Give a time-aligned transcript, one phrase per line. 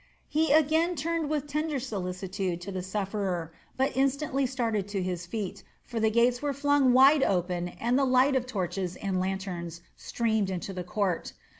[0.27, 5.63] He again turned with tender solicitude to the sufferer, but instantly started to his feet,
[5.83, 10.49] for the gates were flung wide open and the light of torches and lanterns streamed
[10.49, 11.33] into the court.